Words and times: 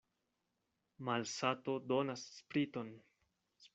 Malsato 1.09 1.75
donas 1.93 2.25
spriton. 2.39 2.91